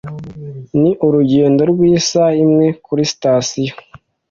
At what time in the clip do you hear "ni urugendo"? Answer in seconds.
0.81-1.61